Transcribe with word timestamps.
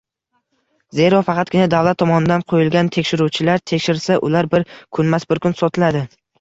Zero 0.99 1.19
faqatgina 1.27 1.67
davlat 1.73 1.99
tomonidan 2.03 2.45
qo‘yilgan 2.55 2.91
tekshiruvchilar 2.97 3.63
tekshirsa, 3.75 4.21
ular 4.31 4.53
bir 4.57 4.69
kunmas-bir 5.01 5.45
kun... 5.49 5.59
sotiladi. 5.65 6.07